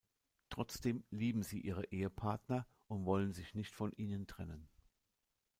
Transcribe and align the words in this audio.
Trotzdem 0.49 1.03
lieben 1.11 1.43
sie 1.43 1.61
ihre 1.61 1.83
Ehepartner 1.91 2.65
und 2.87 3.05
wollen 3.05 3.33
sich 3.33 3.53
nicht 3.53 3.75
von 3.75 3.91
ihnen 3.97 4.25
trennen. 4.25 4.67